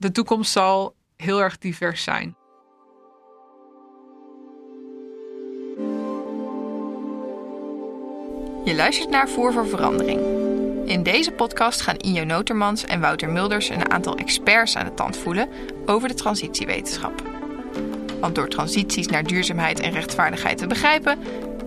[0.00, 2.36] de toekomst zal heel erg divers zijn.
[8.64, 10.20] Je luistert naar Voer voor Verandering.
[10.88, 15.16] In deze podcast gaan Injo Notermans en Wouter Mulders een aantal experts aan de tand
[15.16, 15.48] voelen
[15.86, 17.22] over de transitiewetenschap.
[18.20, 21.18] Want door transities naar duurzaamheid en rechtvaardigheid te begrijpen,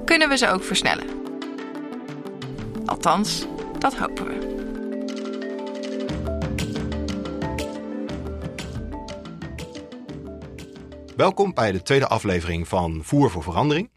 [0.05, 1.07] kunnen we ze ook versnellen.
[2.85, 3.45] Althans,
[3.79, 4.42] dat hopen we.
[11.15, 13.89] Welkom bij de tweede aflevering van Voer voor Verandering.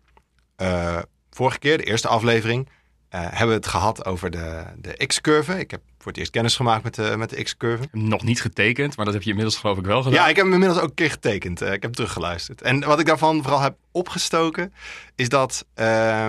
[0.62, 0.98] Uh,
[1.30, 2.70] vorige keer, de eerste aflevering, uh,
[3.10, 5.58] hebben we het gehad over de, de X-curve.
[5.58, 7.88] Ik heb voor het eerst kennis gemaakt met de, met de X-curve.
[7.92, 10.18] Nog niet getekend, maar dat heb je inmiddels geloof ik wel gedaan.
[10.18, 11.62] Ja, ik heb hem inmiddels ook een keer getekend.
[11.62, 12.62] Uh, ik heb teruggeluisterd.
[12.62, 14.72] En wat ik daarvan vooral heb opgestoken,
[15.14, 16.26] is dat uh,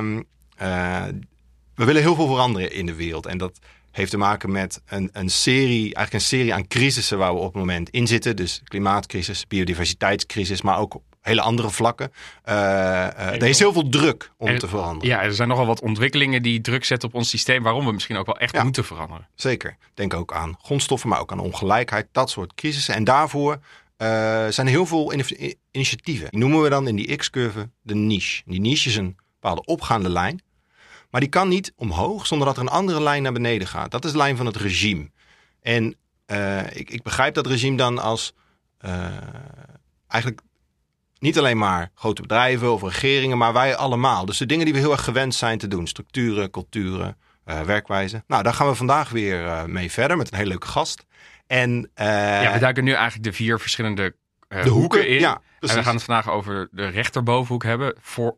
[1.76, 3.26] we willen heel veel veranderen in de wereld.
[3.26, 3.60] En dat
[3.98, 7.46] heeft te maken met een, een serie, eigenlijk een serie aan crisissen waar we op
[7.46, 8.36] het moment in zitten.
[8.36, 12.12] Dus klimaatcrisis, biodiversiteitscrisis, maar ook hele andere vlakken.
[12.46, 15.08] Uh, uh, er is heel veel druk om te veranderen.
[15.08, 18.18] Ja, er zijn nogal wat ontwikkelingen die druk zetten op ons systeem, waarom we misschien
[18.18, 19.28] ook wel echt ja, moeten veranderen.
[19.36, 19.78] Zeker.
[19.94, 22.94] Denk ook aan grondstoffen, maar ook aan ongelijkheid, dat soort crisissen.
[22.94, 23.60] En daarvoor uh,
[24.48, 25.14] zijn er heel veel
[25.72, 26.28] initiatieven.
[26.30, 28.42] Die noemen we dan in die X-curve de niche.
[28.46, 30.42] Die niche is een bepaalde opgaande lijn.
[31.10, 33.92] Maar die kan niet omhoog zonder dat er een andere lijn naar beneden gaat.
[33.92, 35.12] Dat is de lijn van het regime.
[35.62, 35.96] En
[36.74, 38.34] ik, ik, begrijp dat regime dan als
[40.08, 40.42] eigenlijk
[41.20, 44.26] niet alleen maar grote bedrijven of regeringen, maar wij allemaal.
[44.26, 45.88] Dus de dingen die we heel erg gewend zijn te doen.
[45.88, 48.24] Structuren, culturen, uh, werkwijze.
[48.28, 51.06] Nou, daar gaan we vandaag weer mee verder met een hele leuke gast.
[51.48, 54.16] En, ja, we duiken nu eigenlijk de vier verschillende
[54.48, 55.20] de hoeken, hoeken in.
[55.20, 57.96] Ja, en we gaan het vandaag over de rechterbovenhoek hebben.
[58.00, 58.34] Voor,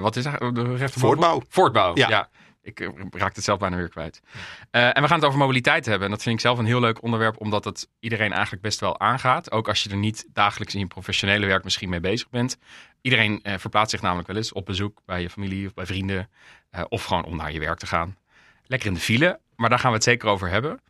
[0.00, 0.38] wat is dat?
[0.38, 0.90] De rechterbovenhoek?
[0.90, 1.42] Voortbouw.
[1.48, 2.08] Voortbouw, ja.
[2.08, 2.28] ja.
[2.62, 4.22] Ik raak het zelf bijna weer kwijt.
[4.70, 6.04] En we gaan het over mobiliteit hebben.
[6.04, 9.00] En dat vind ik zelf een heel leuk onderwerp, omdat het iedereen eigenlijk best wel
[9.00, 9.50] aangaat.
[9.50, 12.58] Ook als je er niet dagelijks in je professionele werk misschien mee bezig bent.
[13.00, 16.30] Iedereen verplaatst zich namelijk wel eens op bezoek bij je familie of bij vrienden.
[16.88, 18.16] Of gewoon om naar je werk te gaan.
[18.64, 20.80] Lekker in de file, maar daar gaan we het zeker over hebben.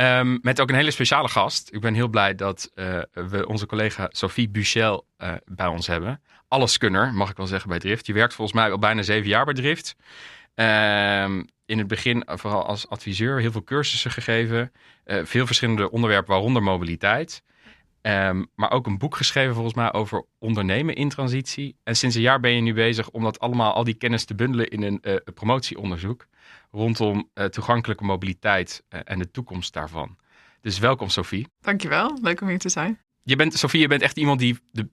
[0.00, 1.72] Um, met ook een hele speciale gast.
[1.72, 2.70] Ik ben heel blij dat
[3.12, 5.06] we onze collega Sophie Buchel
[5.44, 6.22] bij ons hebben.
[6.48, 8.06] Alleskunner, mag ik wel zeggen, bij Drift.
[8.06, 9.96] Je werkt volgens mij al bijna zeven jaar bij Drift.
[10.54, 14.72] Um, in het begin vooral als adviseur heel veel cursussen gegeven.
[15.04, 17.42] Veel verschillende onderwerpen, waaronder mobiliteit.
[18.02, 21.76] Um, maar ook een boek geschreven volgens mij over ondernemen in transitie.
[21.84, 24.34] En sinds een jaar ben je nu bezig om dat allemaal, al die kennis te
[24.34, 26.26] bundelen in een promotieonderzoek.
[26.70, 30.16] Rondom uh, toegankelijke mobiliteit en de toekomst daarvan.
[30.60, 31.46] Dus welkom Sophie.
[31.60, 33.00] Dankjewel, leuk om hier te zijn.
[33.22, 34.88] Je bent, Sophie, je bent echt iemand die de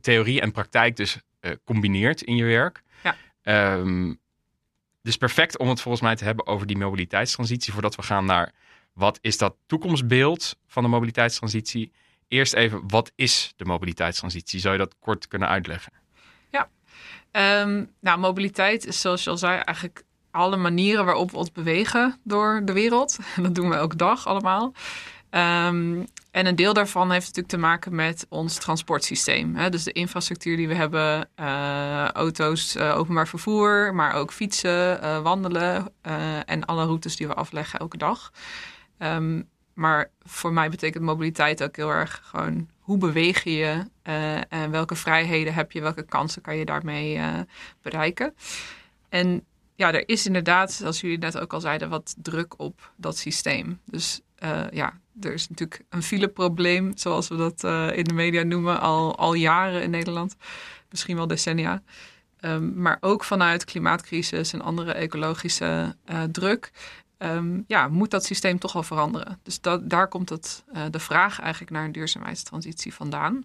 [0.00, 1.18] theorie en praktijk dus
[1.64, 2.82] combineert in je werk.
[3.02, 3.74] Ja.
[3.74, 4.20] Um,
[5.02, 7.72] dus perfect om het volgens mij te hebben over die mobiliteitstransitie.
[7.72, 8.52] Voordat we gaan naar
[8.92, 11.92] wat is dat toekomstbeeld van de mobiliteitstransitie.
[12.28, 14.60] Eerst even, wat is de mobiliteitstransitie?
[14.60, 15.92] Zou je dat kort kunnen uitleggen?
[16.50, 16.68] Ja,
[17.62, 22.20] um, nou mobiliteit is zoals je al zei eigenlijk alle manieren waarop we ons bewegen
[22.24, 23.18] door de wereld.
[23.42, 24.72] Dat doen we elke dag allemaal.
[25.30, 29.56] Um, en een deel daarvan heeft natuurlijk te maken met ons transportsysteem.
[29.56, 29.70] Hè?
[29.70, 35.22] Dus de infrastructuur die we hebben, uh, auto's, uh, openbaar vervoer, maar ook fietsen, uh,
[35.22, 35.92] wandelen
[36.46, 38.32] en alle routes die we afleggen elke dag.
[38.98, 43.84] Um, maar voor mij betekent mobiliteit ook heel erg gewoon hoe beweeg je je
[44.48, 47.20] en welke vrijheden heb je, welke kansen kan je daarmee
[47.82, 48.34] bereiken.
[49.08, 49.44] En
[49.80, 53.80] ja, er is inderdaad, zoals jullie net ook al zeiden, wat druk op dat systeem.
[53.84, 58.42] Dus uh, ja, er is natuurlijk een fileprobleem, zoals we dat uh, in de media
[58.42, 60.36] noemen, al, al jaren in Nederland.
[60.90, 61.82] Misschien wel decennia.
[62.40, 66.70] Um, maar ook vanuit klimaatcrisis en andere ecologische uh, druk.
[67.18, 69.40] Um, ja, moet dat systeem toch wel veranderen.
[69.42, 73.44] Dus dat, daar komt het, de vraag eigenlijk naar een duurzaamheidstransitie vandaan.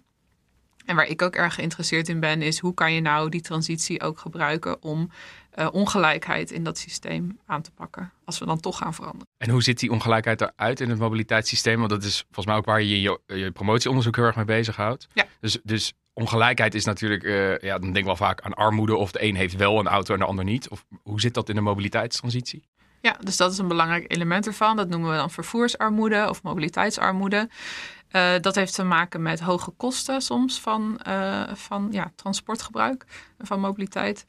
[0.84, 4.02] En waar ik ook erg geïnteresseerd in ben, is hoe kan je nou die transitie
[4.02, 5.10] ook gebruiken om
[5.56, 8.12] uh, ongelijkheid in dat systeem aan te pakken.
[8.24, 9.26] Als we dan toch gaan veranderen.
[9.36, 11.78] En hoe ziet die ongelijkheid eruit in het mobiliteitssysteem?
[11.78, 15.08] Want dat is volgens mij ook waar je je, je promotieonderzoek heel erg mee bezighoudt.
[15.12, 15.24] Ja.
[15.40, 18.96] Dus, dus ongelijkheid is natuurlijk, uh, ja, dan denk ik wel vaak aan armoede.
[18.96, 20.68] Of de een heeft wel een auto en de ander niet.
[20.68, 22.68] Of hoe zit dat in de mobiliteitstransitie?
[23.00, 24.76] Ja, dus dat is een belangrijk element ervan.
[24.76, 27.48] Dat noemen we dan vervoersarmoede of mobiliteitsarmoede.
[28.12, 33.04] Uh, dat heeft te maken met hoge kosten soms van, uh, van ja, transportgebruik
[33.38, 34.26] en van mobiliteit.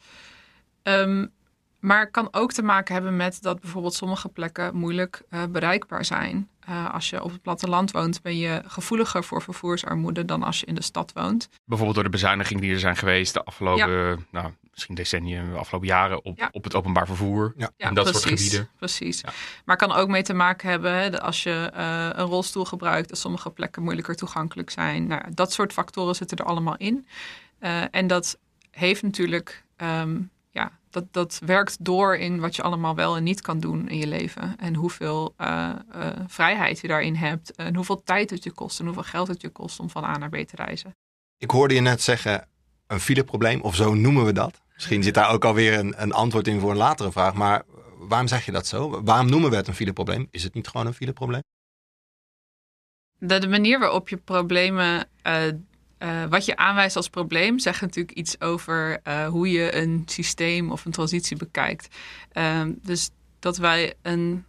[0.88, 1.36] Um,
[1.80, 6.50] maar kan ook te maken hebben met dat bijvoorbeeld sommige plekken moeilijk uh, bereikbaar zijn.
[6.60, 10.66] eh, als je op het platteland woont, ben je gevoeliger voor vervoersarmoede dan als je
[10.66, 11.50] in de stad woont.
[11.66, 15.88] Bijvoorbeeld door de bezuinigingen die er zijn geweest de afgelopen, nou, misschien decennia, de afgelopen
[15.88, 16.50] jaren op, Ja.
[16.52, 17.54] op het openbaar vervoer.
[17.58, 17.72] Ja.
[17.78, 18.70] En dat soort gebieden.
[18.78, 19.22] Precies.
[19.22, 19.30] Ja.
[19.66, 23.10] Maar kan ook mee te maken hebben hè, dat als je eh, een rolstoel gebruikt,
[23.10, 25.08] dat sommige plekken moeilijker toegankelijk zijn.
[25.08, 27.08] Nou, dat soort factoren zitten er allemaal in.
[27.60, 28.40] Eh, en dat
[28.72, 30.20] heeft natuurlijk, ehm,
[30.58, 33.98] ja, dat, dat werkt door in wat je allemaal wel en niet kan doen in
[33.98, 34.58] je leven.
[34.60, 37.56] En hoeveel eh, eh, vrijheid je daarin hebt.
[37.56, 40.18] En hoeveel tijd het je kost en hoeveel geld het je kost om van A
[40.18, 40.96] naar B te reizen.
[41.38, 42.48] Ik hoorde je net zeggen,
[42.88, 44.62] een fileprobleem, of zo noemen we dat.
[44.74, 47.34] Misschien zit daar ook alweer een, een antwoord in voor een latere vraag.
[47.34, 47.64] Maar
[47.98, 49.04] waarom zeg je dat zo?
[49.04, 50.28] Waarom noemen we het een fileprobleem?
[50.32, 51.42] Is het niet gewoon een fileprobleem?
[53.20, 55.44] De, de manier waarop je problemen, eh,
[55.98, 60.72] eh, wat je aanwijst als probleem, zegt natuurlijk iets over eh, hoe je een systeem
[60.72, 61.96] of een transitie bekijkt.
[62.32, 63.10] Ehm, dus
[63.40, 64.46] dat wij een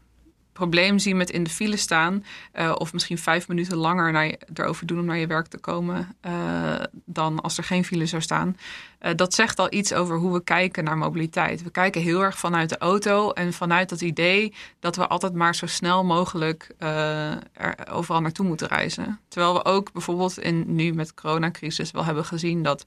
[0.58, 4.86] probleem zien met in de file staan, eh, of misschien vijf minuten langer naar erover
[4.86, 6.74] doen om naar je werk te komen, eh,
[7.04, 8.56] dan als er geen file zou staan.
[8.98, 11.62] Eh, dat zegt al iets over hoe we kijken naar mobiliteit.
[11.62, 15.54] We kijken heel erg vanuit de auto en vanuit dat idee dat we altijd maar
[15.54, 19.20] zo snel mogelijk er overal naartoe moeten reizen.
[19.28, 22.86] Terwijl we ook bijvoorbeeld in, nu met de coronacrisis wel hebben gezien dat,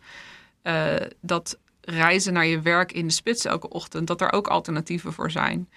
[1.21, 5.31] dat reizen naar je werk in de spits elke ochtend, dat er ook alternatieven voor
[5.31, 5.69] zijn.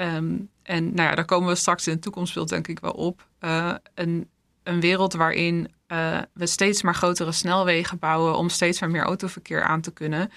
[0.00, 3.26] Ehm, en nou ja, daar komen we straks in het toekomstbeeld denk ik wel op.
[3.38, 4.28] Eh, een,
[4.62, 9.62] een wereld waarin eh, we steeds maar grotere snelwegen bouwen om steeds maar meer autoverkeer
[9.62, 10.30] aan te kunnen.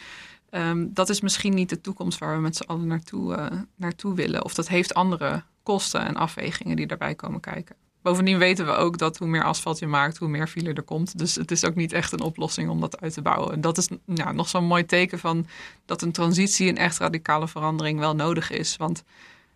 [0.50, 4.15] Ehm, dat is misschien niet de toekomst waar we met z'n allen naartoe, eh, naartoe
[4.15, 4.44] willen.
[4.44, 7.75] Of dat heeft andere kosten en afwegingen die daarbij komen kijken.
[8.01, 11.18] Bovendien weten we ook dat hoe meer asfalt je maakt, hoe meer file er komt.
[11.18, 13.54] Dus het is ook niet echt een oplossing om dat uit te bouwen.
[13.54, 15.45] En dat is nou, nog zo'n mooi teken van
[15.86, 18.77] dat een transitie, een echt radicale verandering wel nodig is.
[18.77, 19.04] Want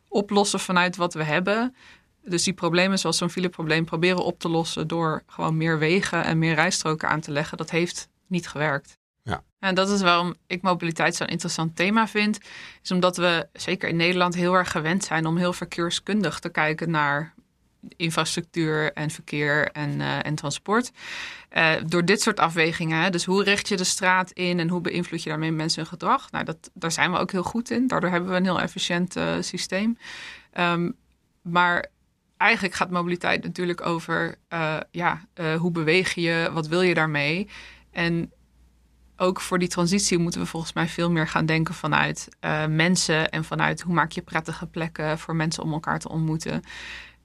[0.07, 1.75] oplossen vanuit wat we hebben.
[2.23, 6.39] Dus die problemen zoals zo'n fileprobleem proberen op te lossen door gewoon meer wegen en
[6.39, 7.57] meer rijstroken aan te leggen.
[7.57, 8.97] Dat heeft niet gewerkt.
[9.23, 9.43] Ja.
[9.59, 12.39] En dat is waarom ik mobiliteit zo'n interessant thema vind.
[12.83, 16.91] Is omdat we zeker in Nederland heel erg gewend zijn om heel verkeerskundig te kijken
[16.91, 17.33] naar
[17.95, 20.91] infrastructuur en verkeer en, eh, en transport.
[21.49, 25.23] Eh, door dit soort afwegingen, dus hoe richt je de straat in en hoe beïnvloed
[25.23, 26.31] je daarmee mensen hun gedrag?
[26.31, 27.87] Nou, dat, daar zijn we ook heel goed in.
[27.87, 29.97] Daardoor hebben we een heel efficiënt eh, systeem.
[30.51, 30.91] Ehm,
[31.41, 31.85] maar
[32.37, 34.35] eigenlijk gaat mobiliteit natuurlijk over
[34.91, 35.21] ja,
[35.57, 37.49] hoe beweeg je, wat wil je daarmee?
[37.91, 38.31] En
[39.17, 42.27] ook voor die transitie moeten we volgens mij veel meer gaan denken vanuit
[42.69, 46.63] mensen en vanuit hoe maak je prettige plekken voor mensen om elkaar te ontmoeten.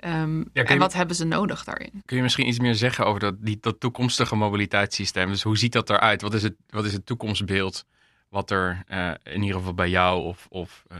[0.03, 2.03] Ehm, en wat hebben ze nodig daarin?
[2.05, 5.29] Kun je misschien iets meer zeggen over dat, die, dat toekomstige mobiliteitssysteem?
[5.29, 6.23] Dus hoe ziet dat eruit?
[6.23, 7.85] Wat is het, wat is het toekomstbeeld
[8.29, 10.97] wat er eh, in ieder geval bij jou of, of eh,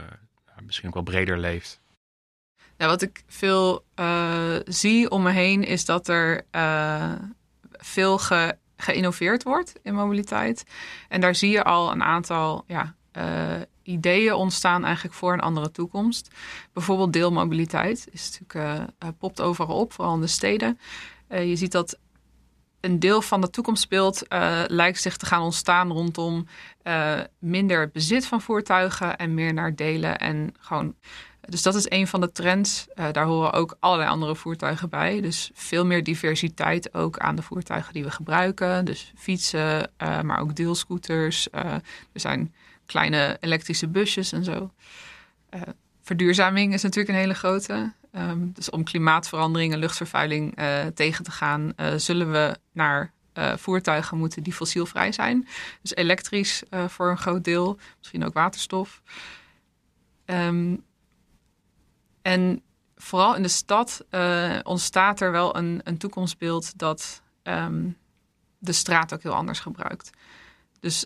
[0.65, 1.81] misschien ook wel breder leeft?
[2.77, 6.45] Nou, wat ik veel eh, zie om me heen is dat er
[7.71, 10.63] veel ge, geïnnoveerd wordt in mobiliteit.
[11.09, 12.95] En daar zie je al een aantal ja,
[13.83, 16.29] ideeën ontstaan eigenlijk voor een andere toekomst.
[16.73, 20.79] Bijvoorbeeld deelmobiliteit is natuurlijk, eh, eh, popt overal op, vooral in de steden.
[21.27, 21.97] Eh, je ziet dat
[22.79, 26.47] een deel van het toekomstbeeld eh, lijkt zich te gaan ontstaan rondom
[27.39, 30.95] minder bezit van voertuigen en meer naar delen en gewoon
[31.49, 32.87] dus dat is een van de trends.
[32.95, 35.21] Eh, daar horen ook allerlei andere voertuigen bij.
[35.21, 38.85] Dus veel meer diversiteit ook aan de voertuigen die we gebruiken.
[38.85, 41.49] Dus fietsen, eh, maar ook deelscooters.
[41.49, 41.73] Eh,
[42.13, 42.53] er zijn
[42.85, 44.71] kleine elektrische busjes en zo.
[46.01, 47.93] Verduurzaming is natuurlijk een hele grote.
[48.11, 50.57] Ehm, dus om klimaatverandering en luchtvervuiling
[50.95, 53.11] tegen te gaan, zullen we naar
[53.55, 55.47] voertuigen moeten die fossielvrij zijn.
[55.81, 59.01] Dus elektrisch voor een groot deel, misschien ook waterstof.
[60.25, 60.75] Ehm,
[62.23, 62.61] en
[62.95, 67.89] vooral in de stad eh, ontstaat er wel een, een toekomstbeeld dat ehm,
[68.57, 70.09] de straat ook heel anders gebruikt.
[70.79, 71.05] Dus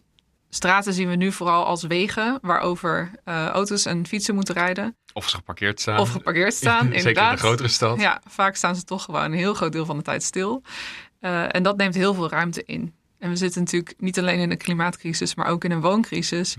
[0.49, 4.95] straten zien we nu vooral als wegen waarover eh, auto's en fietsen moeten rijden.
[5.13, 5.99] Of ze geparkeerd staan.
[5.99, 7.31] Of geparkeerd staan, Zeker in inderdaad.
[7.31, 7.99] de grotere stad.
[7.99, 10.61] Ja, vaak staan ze toch gewoon een heel groot deel van de tijd stil.
[11.19, 12.93] Eh, en dat neemt heel veel ruimte in.
[13.19, 16.55] En we zitten natuurlijk niet alleen in een klimaatcrisis, maar ook in een wooncrisis.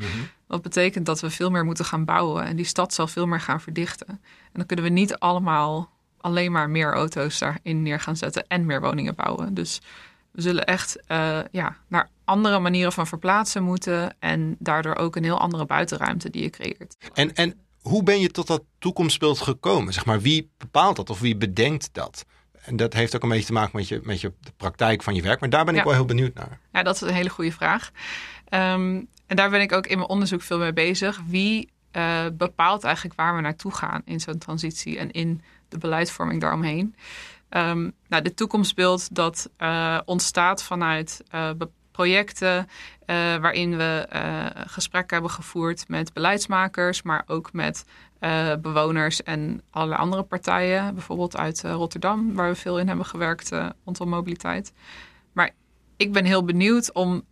[0.48, 2.44] Wat betekent dat we veel meer moeten gaan bouwen.
[2.44, 4.08] En die stad zal veel meer gaan verdichten.
[4.08, 5.90] En dan kunnen we niet allemaal
[6.20, 9.54] alleen maar meer auto's daarin neer gaan zetten en meer woningen bouwen.
[9.54, 9.80] Dus
[10.30, 14.16] we zullen echt eh, ja, naar andere manieren van verplaatsen moeten.
[14.18, 16.96] En daardoor ook een heel andere buitenruimte die je creëert.
[17.14, 19.92] En, en hoe ben je tot dat toekomstbeeld gekomen?
[19.92, 22.24] Zeg maar, wie bepaalt dat of wie bedenkt dat?
[22.64, 25.14] En dat heeft ook een beetje te maken met, je, met je, de praktijk van
[25.14, 25.40] je werk.
[25.40, 25.86] Maar daar ben ik Ja.
[25.86, 26.60] wel heel benieuwd naar.
[26.72, 27.90] Ja, dat is een hele goede vraag.
[28.48, 31.20] Ehm, en daar ben ik ook in mijn onderzoek veel mee bezig.
[31.26, 36.40] Wie eh, bepaalt eigenlijk waar we naartoe gaan in zo'n transitie en in de beleidsvorming
[36.40, 36.94] daaromheen.
[37.50, 41.50] Um, nou, de toekomstbeeld dat uh, ontstaat vanuit uh,
[41.90, 42.68] projecten
[43.40, 44.06] waarin we
[44.66, 47.84] gesprekken hebben gevoerd met beleidsmakers, maar ook met
[48.60, 53.50] bewoners en allerlei andere partijen, bijvoorbeeld uit Rotterdam, waar we veel in hebben gewerkt
[53.84, 54.72] rondom mobiliteit.
[55.32, 55.50] Maar
[55.96, 57.22] ik ben heel benieuwd om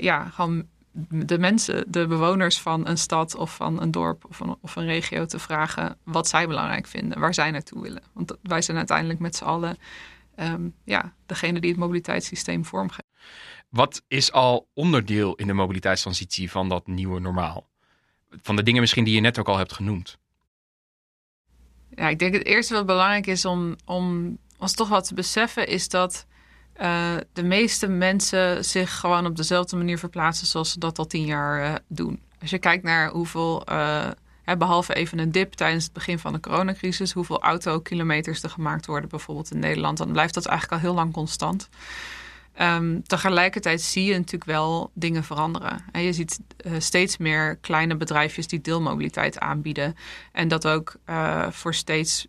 [0.00, 0.66] ja, gewoon
[1.08, 4.84] de mensen, de bewoners van een stad of van een dorp of een, of een
[4.84, 8.02] regio te vragen wat zij belangrijk vinden, waar zij naartoe willen.
[8.12, 9.76] Want wij zijn uiteindelijk met z'n allen
[10.36, 13.04] um, ja, degene die het mobiliteitssysteem vormgeven.
[13.68, 17.68] Wat is al onderdeel in de mobiliteitstransitie van dat nieuwe normaal?
[18.42, 20.18] Van de dingen misschien die je net ook al hebt genoemd.
[21.94, 25.68] Ja, ik denk het eerste wat belangrijk is om, om ons toch wat te beseffen,
[25.68, 26.26] is dat
[26.80, 31.24] uh, de meeste mensen zich gewoon op dezelfde manier verplaatsen zoals ze dat al tien
[31.24, 32.22] jaar uh, doen.
[32.40, 33.62] Als je kijkt naar hoeveel,
[34.42, 38.86] hè, behalve even een dip tijdens het begin van de coronacrisis, hoeveel autokilometers er gemaakt
[38.86, 41.68] worden, bijvoorbeeld in Nederland, dan blijft dat eigenlijk al heel lang constant.
[42.60, 45.84] Um, tegelijkertijd zie je natuurlijk wel dingen veranderen.
[45.92, 46.40] En je ziet
[46.78, 49.96] steeds meer kleine bedrijfjes die deelmobiliteit aanbieden.
[50.32, 50.96] En dat ook
[51.50, 52.26] voor steeds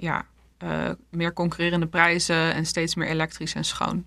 [0.00, 0.26] ja,
[0.64, 4.06] uh, meer concurrerende prijzen en steeds meer elektrisch en schoon.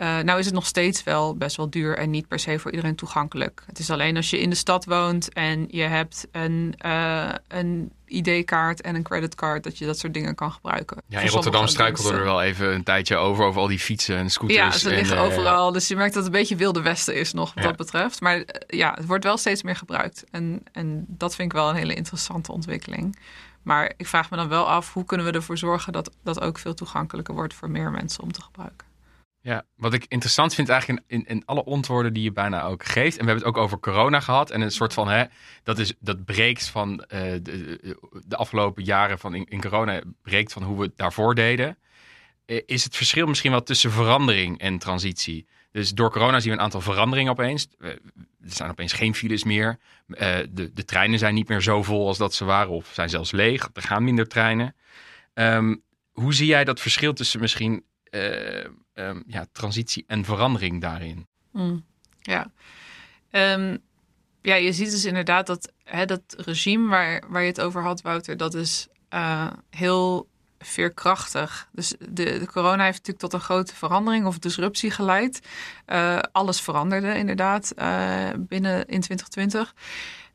[0.00, 2.70] Uh, nou is het nog steeds wel best wel duur en niet per se voor
[2.70, 3.62] iedereen toegankelijk.
[3.66, 7.92] Het is alleen als je in de stad woont en je hebt een, uh, een
[8.06, 11.02] ID-kaart en een creditcard dat je dat soort dingen kan gebruiken.
[11.06, 14.30] Ja, in Rotterdam struikelde er wel even een tijdje over, over al die fietsen en
[14.30, 14.58] scooters.
[14.58, 15.72] Ja, ze liggen overal.
[15.72, 18.20] Dus je merkt dat het een beetje wilde westen is nog wat dat betreft.
[18.20, 20.24] Maar ja, het wordt wel steeds meer gebruikt.
[20.30, 23.16] En, en dat vind ik wel een hele interessante ontwikkeling.
[23.62, 26.58] Maar ik vraag me dan wel af, hoe kunnen we ervoor zorgen dat dat ook
[26.58, 28.86] veel toegankelijker wordt voor meer mensen om te gebruiken?
[29.40, 33.18] Ja, wat ik interessant vind eigenlijk in, in, alle antwoorden die je bijna ook geeft.
[33.18, 34.50] En we hebben het ook over corona gehad.
[34.50, 35.24] En een soort van, hè,
[35.62, 37.96] dat, is, dat breekt van uh, de,
[38.26, 41.78] de, afgelopen jaren van in, in, corona, breekt van hoe we het daarvoor deden.
[42.46, 45.46] Is het verschil misschien wel tussen verandering en transitie?
[45.70, 47.68] Dus door corona zien we een aantal veranderingen opeens.
[48.42, 49.78] Er zijn opeens geen files meer.
[50.06, 50.18] Uh,
[50.50, 53.30] de, de treinen zijn niet meer zo vol als dat ze waren, of zijn zelfs
[53.30, 53.70] leeg.
[53.72, 54.74] Er gaan minder treinen.
[55.34, 58.64] Um, hoe zie jij dat verschil tussen misschien uh,
[58.94, 61.26] um, ja, transitie en verandering daarin?
[61.52, 61.84] Mm,
[62.18, 62.50] ja.
[63.30, 63.78] Um,
[64.42, 68.02] ja, je ziet dus inderdaad dat hè, dat regime waar, waar je het over had,
[68.02, 70.28] Wouter, dat is uh, heel
[70.58, 71.68] veerkrachtig.
[71.72, 75.40] Dus de, de, corona heeft natuurlijk tot een grote verandering of disruptie geleid.
[75.86, 79.74] Uh, alles veranderde inderdaad uh, binnen in 2020.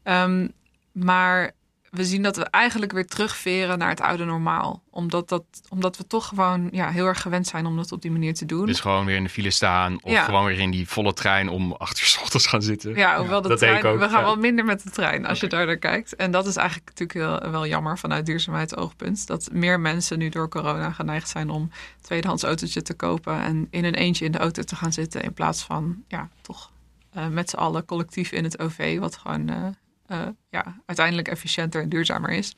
[0.03, 0.51] Um,
[0.92, 1.51] maar
[1.94, 4.84] we zien dat we eigenlijk weer terugveren naar het oude normaal.
[4.90, 8.12] Omdat, dat, omdat we toch gewoon ja, heel erg gewend zijn om dat op die
[8.12, 8.66] manier te doen.
[8.66, 11.72] Dus gewoon weer in de file staan of gewoon weer in die volle trein om
[11.72, 12.96] achter ochtends gaan zitten.
[12.96, 15.78] Ja, hoewel de trein, we gaan wel minder met de trein als je daar naar
[15.78, 16.16] kijkt.
[16.16, 19.28] En dat is eigenlijk natuurlijk heel, wel jammer vanuit duurzaamheidsoogpunt.
[19.28, 21.70] Dat meer mensen nu door corona geneigd zijn om
[22.02, 25.22] tweedehands autootje te kopen en in een eentje in de auto te gaan zitten.
[25.22, 26.72] In plaats van ja, toch
[27.18, 29.68] uh, met z'n allen collectief in het OV, wat gewoon uh,
[30.13, 32.55] uh, ja, uiteindelijk efficiënter en duurzamer is.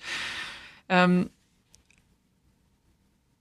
[0.88, 1.30] Um,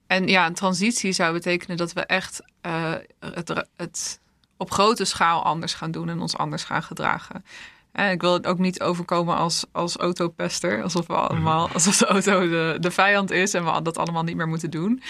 [0.07, 4.21] en ja, een transitie zou betekenen dat we echt uh, het, het,
[4.57, 7.45] op grote schaal anders gaan doen en ons anders gaan gedragen.
[7.93, 11.75] En ik wil het ook niet overkomen als, als autopester, alsof, we allemaal, mhm.
[11.75, 15.03] alsof de auto de, de vijand is en we dat allemaal niet meer moeten doen.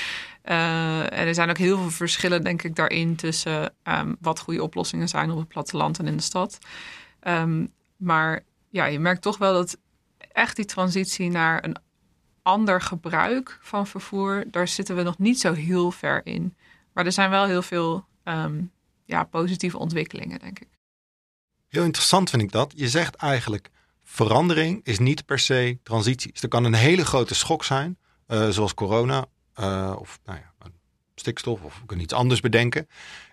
[0.45, 4.63] Uh, en er zijn ook heel veel verschillen, denk ik, daarin tussen um, wat goede
[4.63, 6.59] oplossingen zijn op het platteland en in de stad.
[7.29, 8.43] Um, maar
[8.75, 9.79] ja, je merkt toch wel dat
[10.19, 11.77] echt die transitie naar een
[12.43, 16.57] ander gebruik van vervoer, daar zitten we nog niet zo heel ver in.
[16.93, 18.73] Maar er zijn wel heel veel um,
[19.05, 20.69] ja, positieve ontwikkelingen, denk ik.
[21.69, 22.73] Heel interessant vind ik dat.
[22.77, 23.71] Je zegt eigenlijk,
[24.03, 26.33] verandering is niet per se transitie.
[26.33, 29.27] Dus er kan een hele grote schok zijn, uh, zoals corona,
[29.61, 30.71] uh, of nou ja,
[31.15, 32.89] stikstof, of we kunnen iets anders bedenken.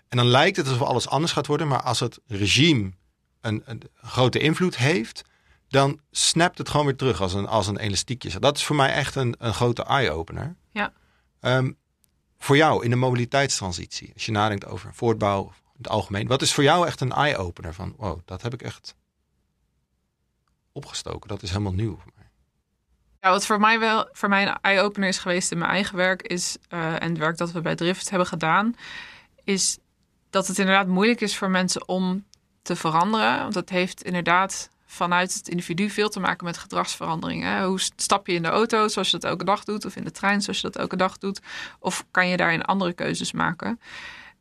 [0.08, 2.92] En dan lijkt het alsof alles anders gaat worden, maar als het regime
[3.40, 5.30] een, een grote invloed heeft,
[5.72, 8.38] dan snapt het gewoon weer terug als een, als een elastiekje.
[8.38, 10.56] Dat is voor mij echt een, een grote eye-opener.
[10.70, 10.92] Ja.
[11.40, 11.76] Um,
[12.38, 16.54] voor jou in de mobiliteitstransitie, als je nadenkt over voortbouw in het algemeen, wat is
[16.54, 18.94] voor jou echt een eye-opener van, wow, dat heb ik echt
[20.72, 21.28] opgestoken.
[21.28, 22.26] Dat is helemaal nieuw voor mij.
[23.20, 26.22] Ja, wat voor mij wel voor mij een eye-opener is geweest in mijn eigen werk
[26.22, 28.76] is, uh, en het werk dat we bij Drift hebben gedaan,
[29.44, 29.78] is
[30.30, 32.24] dat het inderdaad moeilijk is voor mensen om
[32.62, 33.38] te veranderen.
[33.38, 37.64] Want dat heeft inderdaad vanuit het individu veel te maken met gedragsveranderingen.
[37.64, 40.10] Hoe stap je in de auto zoals je dat elke dag doet, of in de
[40.10, 41.40] trein zoals je dat elke dag doet,
[41.78, 43.80] of kan je daarin andere keuzes maken?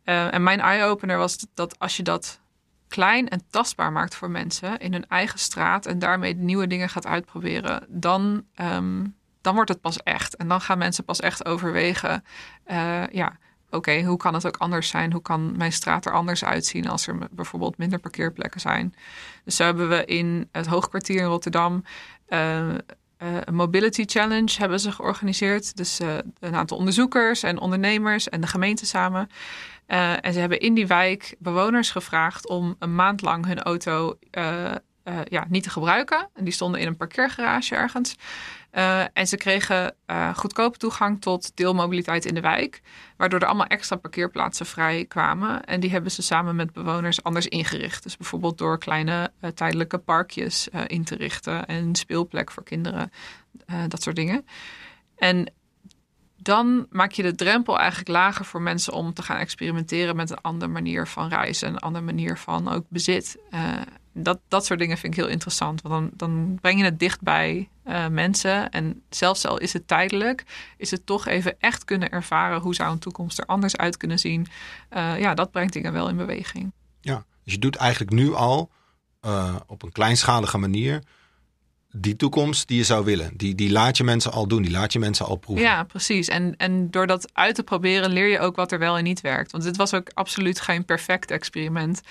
[0.06, 2.40] Uh, en mijn eye-opener was dat als je dat
[2.88, 7.06] klein en tastbaar maakt voor mensen in hun eigen straat en daarmee nieuwe dingen gaat
[7.06, 10.36] uitproberen, dan, um, dan wordt het pas echt.
[10.36, 12.24] En dan gaan mensen pas echt overwegen,
[12.72, 13.38] uh, ja,
[13.72, 15.12] oké, hoe kan het ook anders zijn?
[15.12, 18.96] Hoe kan mijn straat er anders uitzien als er bijvoorbeeld minder parkeerplekken zijn?
[19.44, 21.84] Dus zo hebben we in het Hoogkwartier in Rotterdam
[23.22, 25.78] uh, een Mobility Challenge hebben ze georganiseerd.
[25.78, 29.30] Dus uh, een aantal onderzoekers en ondernemers en de gemeente samen.
[30.22, 34.18] En ze hebben in die wijk bewoners gevraagd om een maand lang hun auto
[35.24, 36.30] ja, niet te gebruiken.
[36.34, 38.16] En die stonden in een parkeergarage ergens.
[38.74, 42.82] Uh, en ze kregen uh, goedkope toegang tot deelmobiliteit in de wijk,
[43.18, 45.64] waardoor er allemaal extra parkeerplaatsen vrij kwamen.
[45.64, 48.04] En die hebben ze samen met bewoners anders ingericht.
[48.04, 53.12] Dus bijvoorbeeld door kleine uh, tijdelijke parkjes in te richten en speelplek voor kinderen,
[53.88, 54.46] dat soort dingen.
[55.16, 55.54] En
[56.36, 60.42] dan maak je de drempel eigenlijk lager voor mensen om te gaan experimenteren met een
[60.42, 63.38] andere manier van reizen, een andere manier van ook bezit
[64.14, 65.82] dat, dat soort dingen vind ik heel interessant.
[65.82, 68.70] Want dan, dan breng je het dicht bij uh, mensen.
[68.70, 70.44] En zelfs al is het tijdelijk,
[70.78, 74.20] is het toch even echt kunnen ervaren hoe zou een toekomst er anders uit kunnen
[74.20, 74.48] zien.
[74.90, 76.72] Uh, ja, dat brengt dingen wel in beweging.
[77.02, 78.72] Ja, dus je doet eigenlijk nu al
[79.26, 81.04] uh, op een kleinschalige manier
[81.92, 83.32] die toekomst die je zou willen.
[83.38, 85.66] Die, die laat je mensen al doen, die laat je mensen al proeven.
[85.66, 86.28] Ja, precies.
[86.28, 89.22] En, en door dat uit te proberen leer je ook wat er wel en niet
[89.22, 89.52] werkt.
[89.52, 92.02] Want dit was ook absoluut geen perfect experiment.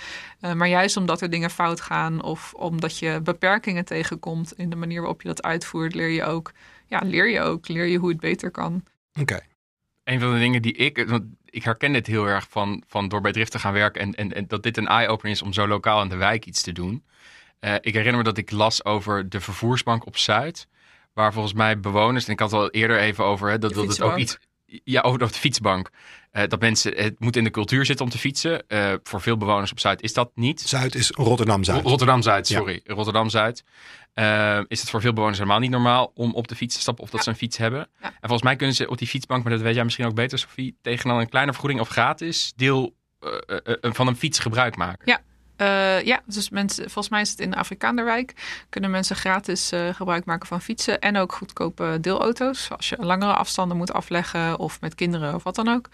[0.40, 4.76] Uh, maar juist omdat er dingen fout gaan of omdat je beperkingen tegenkomt in de
[4.76, 6.52] manier waarop je dat uitvoert, leer je ook,
[6.86, 8.82] ja, leer je ook, leer je hoe het beter kan.
[9.12, 9.20] Oké.
[9.20, 9.48] Okay.
[10.04, 13.20] Een van de dingen die ik, want ik herken dit heel erg van, van door
[13.20, 15.68] bij Drift te gaan werken en, en, en dat dit een eye-opener is om zo
[15.68, 17.04] lokaal in de wijk iets te doen.
[17.60, 20.66] Uh, ik herinner me dat ik las over de vervoersbank op Zuid.
[21.12, 23.88] Waar volgens mij bewoners, en ik had het al eerder even over, hè, dat, dat
[23.88, 24.38] het ook iets.
[24.84, 25.90] Ja, over de fietsbank.
[26.32, 28.62] Uh, dat mensen, het moet in de cultuur zitten om te fietsen.
[28.68, 30.60] Uh, voor veel bewoners op Zuid is dat niet.
[30.60, 31.84] Zuid is Rotterdam-Zuid.
[31.84, 32.80] Rotterdam-Zuid, sorry.
[32.84, 32.94] Ja.
[32.94, 33.64] Rotterdam-Zuid.
[34.14, 37.04] Uh, is het voor veel bewoners helemaal niet normaal om op de fiets te stappen
[37.04, 37.24] of dat ja.
[37.24, 37.88] ze een fiets hebben.
[38.00, 38.06] Ja.
[38.06, 40.38] En volgens mij kunnen ze op die fietsbank, maar dat weet jij misschien ook beter,
[40.38, 42.94] Sophie, tegen dan een kleine vergoeding of gratis deel
[43.80, 45.02] van een fiets gebruik maken.
[45.04, 45.20] Ja,
[45.60, 48.34] uh, ja, dus mensen, volgens mij is het in de Afrikaanderwijk.
[48.68, 52.70] Kunnen mensen gratis uh, gebruik maken van fietsen en ook goedkope deelauto's.
[52.70, 55.88] Als je langere afstanden moet afleggen of met kinderen of wat dan ook.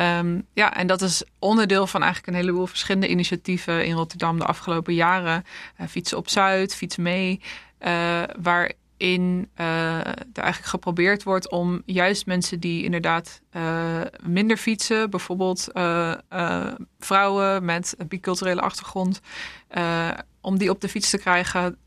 [0.00, 4.44] Um, ja, en dat is onderdeel van eigenlijk een heleboel verschillende initiatieven in Rotterdam de
[4.44, 5.44] afgelopen jaren.
[5.80, 7.40] Uh, fietsen op Zuid, fiets mee.
[8.40, 15.10] waar in uh, er eigenlijk geprobeerd wordt om juist mensen die inderdaad uh, minder fietsen,
[15.10, 16.14] bijvoorbeeld uh,
[16.98, 19.20] vrouwen met een biculturele achtergrond,
[20.40, 21.78] om die op de fiets te krijgen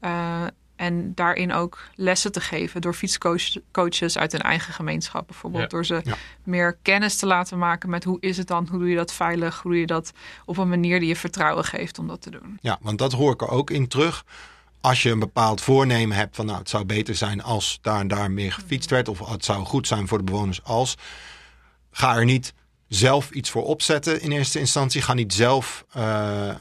[0.75, 5.69] en daarin ook lessen te geven door fietscoaches uit hun eigen gemeenschap, bijvoorbeeld ja.
[5.69, 6.15] door ze ja.
[6.43, 9.61] meer kennis te laten maken met hoe is het dan, hoe doe je dat veilig,
[9.61, 10.11] hoe doe je dat
[10.45, 12.57] op een manier die je vertrouwen geeft om dat te doen.
[12.61, 14.25] Ja, want dat hoor ik er ook in terug
[14.83, 18.07] als je een bepaald voornemen hebt van nou, het zou beter zijn als daar en
[18.07, 20.95] daar meer gefietst werd, of het zou goed zijn voor de bewoners als,
[21.91, 22.53] ga er niet
[22.87, 25.01] zelf iets voor opzetten in eerste instantie.
[25.01, 26.03] Ga niet zelf uh,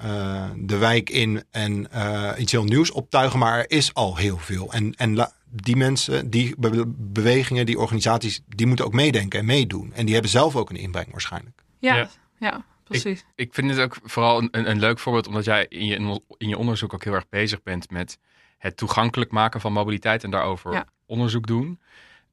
[0.04, 4.38] uh, de wijk in en uh, iets heel nieuws optuigen, maar er is al heel
[4.38, 4.72] veel.
[4.72, 9.92] En, en die mensen, die be bewegingen, die organisaties, die moeten ook meedenken en meedoen.
[9.94, 11.62] En die hebben zelf ook een inbreng waarschijnlijk.
[11.78, 12.08] Ja, ja.
[12.38, 12.64] ja.
[12.94, 16.48] Ik, ik, vind het ook vooral een, een, leuk voorbeeld, omdat jij in je, in
[16.48, 18.18] je onderzoek ook heel erg bezig bent met
[18.58, 20.86] het toegankelijk maken van mobiliteit en daarover ja.
[21.06, 21.80] onderzoek doen.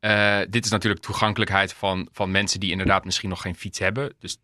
[0.01, 4.13] Uh, dit is natuurlijk toegankelijkheid van, van mensen die inderdaad misschien nog geen fiets hebben.
[4.19, 4.37] Dus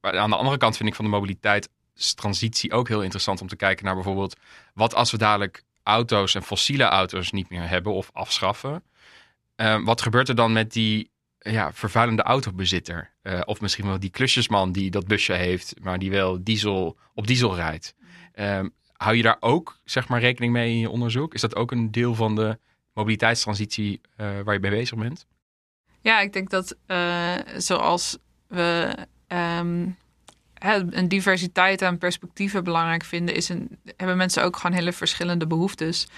[0.00, 3.84] aan de andere kant vind ik van de mobiliteitstransitie ook heel interessant om te kijken
[3.84, 4.36] naar bijvoorbeeld
[4.74, 8.82] wat als we dadelijk auto's en fossiele auto's niet meer hebben of afschaffen.
[9.56, 11.10] Uh, wat gebeurt er dan met die
[11.50, 13.12] ja, vervuilende autobezitter.
[13.22, 17.26] Uh, of misschien wel die klusjesman die dat busje heeft, maar die wel diesel, op
[17.26, 17.94] diesel rijdt.
[18.34, 21.34] Um, hou je daar ook zeg maar, rekening mee in je onderzoek?
[21.34, 22.58] Is dat ook een deel van de
[22.92, 25.26] mobiliteitstransitie uh, waar je mee bezig bent?
[26.00, 28.96] Ja, ik denk dat uh, zoals we
[29.28, 29.96] um,
[30.90, 36.08] een diversiteit aan perspectieven belangrijk vinden, is een, hebben mensen ook gewoon hele verschillende behoeftes.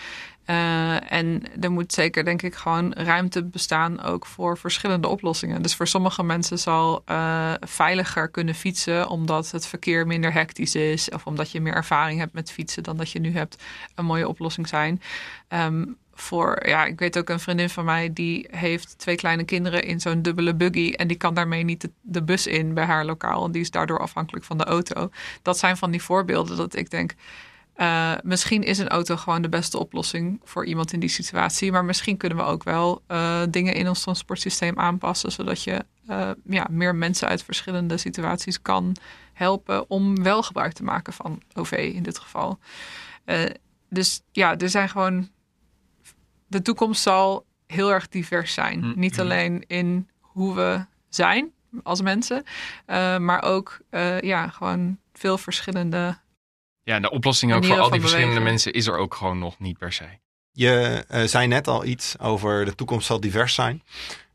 [0.51, 5.63] Uh, en er moet zeker, denk ik, gewoon ruimte bestaan ook voor verschillende oplossingen.
[5.63, 11.11] Dus voor sommige mensen zal uh, veiliger kunnen fietsen, omdat het verkeer minder hectisch is,
[11.11, 13.63] of omdat je meer ervaring hebt met fietsen dan dat je nu hebt,
[13.95, 15.03] een mooie oplossing zijn.
[15.49, 19.83] Um, voor, ja, ik weet ook een vriendin van mij die heeft twee kleine kinderen
[19.83, 23.05] in zo'n dubbele buggy en die kan daarmee niet de, de, bus in bij haar
[23.05, 25.11] lokaal en die is daardoor afhankelijk van de auto.
[25.43, 27.15] Dat zijn van die voorbeelden dat ik denk,
[27.81, 31.85] uh, misschien is een auto gewoon de beste oplossing voor iemand in die situatie, maar
[31.85, 36.67] misschien kunnen we ook wel uh, dingen in ons transportsysteem aanpassen zodat je uh, ja,
[36.71, 38.97] meer mensen uit verschillende situaties kan
[39.33, 42.59] helpen om wel gebruik te maken van OV in dit geval.
[43.89, 45.29] dus ja, er zijn gewoon
[46.47, 48.79] de toekomst zal heel erg divers zijn.
[48.79, 52.43] Mm, Niet alleen in hoe we zijn als mensen,
[52.87, 56.19] eh, maar ook eh, ja, gewoon veel verschillende.
[56.89, 58.53] Ja, de oplossing ook voor al die verschillende bewegen.
[58.53, 60.05] mensen is er ook gewoon nog niet per se.
[60.53, 63.83] Je eh, zei net al iets over de toekomst zal divers zijn.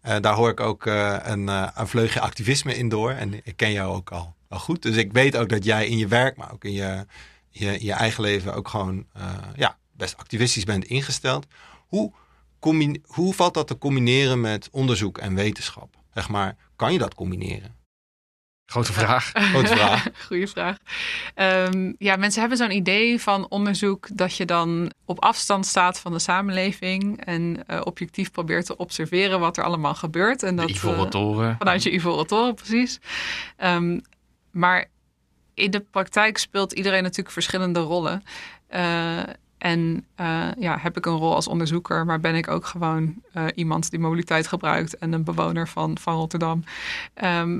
[0.02, 3.12] Eh, daar hoor ik ook eh, een, eh, een vleugje activisme in door.
[3.12, 4.82] En ik ken jou ook al, al goed.
[4.82, 7.06] Dus ik weet ook dat jij in je werk, maar ook in je,
[7.50, 11.48] je, je eigen leven ook gewoon eh, ja, best activistisch bent ingesteld.
[11.88, 12.12] Hoe,
[13.06, 15.96] hoe valt dat te combineren met onderzoek en wetenschap?
[16.14, 17.76] Zeg maar, kan je dat combineren?
[18.66, 19.32] Grote vraag.
[19.52, 20.08] Grote vraag.
[20.28, 20.78] Goeie vraag.
[21.36, 26.12] Ehm, ja, mensen hebben zo'n idee van onderzoek dat je dan op afstand staat van
[26.12, 30.44] de samenleving en eh, objectief probeert te observeren wat er allemaal gebeurt.
[30.44, 31.56] En dat, eh, Ivoren Toren.
[31.58, 33.00] Vanuit je Ivoren Toren, precies.
[33.58, 34.00] Ehm,
[34.52, 34.86] maar
[35.54, 38.24] in de praktijk speelt iedereen natuurlijk verschillende rollen.
[38.68, 39.20] Eh,
[39.58, 40.08] en
[40.60, 43.24] ja, heb ik een rol als onderzoeker, maar ben ik ook gewoon
[43.56, 46.64] iemand die mobiliteit gebruikt en een bewoner van, van Rotterdam.
[47.14, 47.60] Ehm,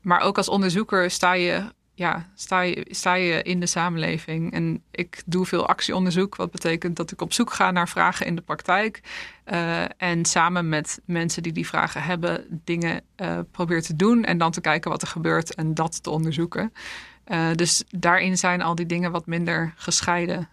[0.00, 1.62] maar ook als onderzoeker sta je,
[1.94, 4.52] ja, sta, je, sta je in de samenleving.
[4.52, 8.36] En ik doe veel actieonderzoek, wat betekent dat ik op zoek ga naar vragen in
[8.36, 9.00] de praktijk.
[9.44, 14.24] Eh, en samen met mensen die die vragen hebben, dingen eh, probeer te doen.
[14.24, 16.72] En dan te kijken wat er gebeurt en dat te onderzoeken.
[17.24, 20.48] Eh, dus daarin zijn al die dingen wat minder gescheiden.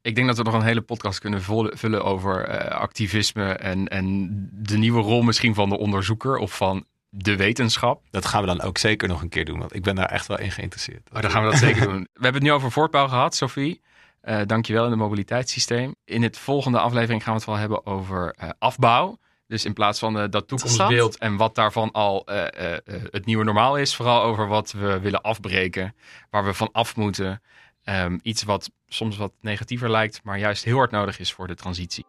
[0.00, 4.78] Ik denk dat we nog een hele podcast kunnen vullen over activisme en, en de
[4.78, 8.02] nieuwe rol misschien van de onderzoeker of van de wetenschap.
[8.10, 10.26] Dat gaan we dan ook zeker nog een keer doen, want ik ben daar echt
[10.26, 11.10] wel in geïnteresseerd.
[11.12, 12.00] Oh, dan gaan we dat zeker doen.
[12.00, 13.80] We hebben het nu over voortbouw gehad, Sophie.
[14.20, 15.94] Eh dankjewel in het mobiliteitssysteem.
[16.04, 19.18] In het volgende aflevering gaan we het wel hebben over eh, afbouw.
[19.46, 23.24] Dus in plaats van eh, dat toekomstbeeld en wat daarvan al eh, eh, eh, het
[23.24, 25.94] nieuwe normaal is, vooral over wat we willen afbreken,
[26.30, 27.42] waar we van af moeten.
[27.82, 31.54] Ehm, iets wat soms wat negatiever lijkt, maar juist heel hard nodig is voor de
[31.54, 32.04] transitie.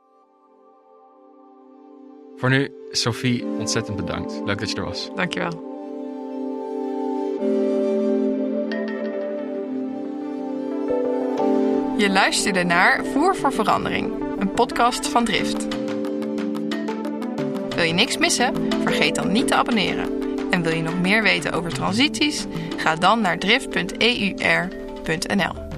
[2.39, 4.41] Voor nu, Sophie, ontzettend bedankt.
[4.45, 5.10] Leuk dat je er was.
[5.15, 5.67] Dankjewel.
[11.97, 15.67] Je luisterde naar Voer voor Verandering, een podcast van Drift.
[17.75, 18.54] Wil je niks missen?
[18.84, 20.10] Vergeet dan niet te abonneren.
[20.49, 22.45] En wil je nog meer weten over transities?
[22.78, 25.68] Ga dan naar drift.eur.nl.